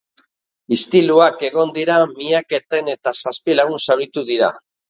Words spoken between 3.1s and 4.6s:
zazpi lagun zauritu dira.